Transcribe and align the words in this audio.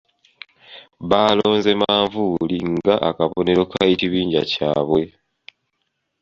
Baalonze 1.09 1.71
manvuuli 1.81 2.57
ng'akabonero 2.73 3.63
k'ekibiinja 3.71 4.41
kyabwe. 4.51 5.01